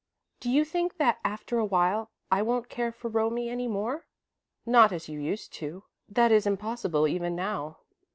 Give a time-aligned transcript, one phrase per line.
[0.39, 4.07] "Do you think that, after a while, I won't care for Romie any more?"
[4.65, 7.77] "Not as you used to that is impossible even now."